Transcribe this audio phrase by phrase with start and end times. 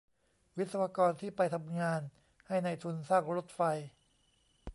[0.57, 2.01] วิศวกรที่ไปทำงาน
[2.47, 3.59] ให้นายทุนสร้างรถไฟ